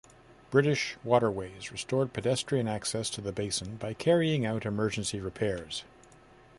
British 0.49 0.97
Waterways 1.03 1.71
restored 1.71 2.11
pedestrian 2.11 2.67
access 2.67 3.07
to 3.11 3.21
the 3.21 3.31
basin 3.31 3.75
by 3.75 3.93
carrying 3.93 4.47
out 4.47 4.65
emergency 4.65 5.19
repairs. 5.19 5.83